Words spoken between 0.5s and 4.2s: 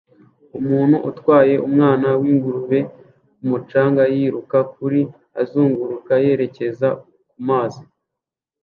Umuntu utwaye umwana w'ingurube ku mucanga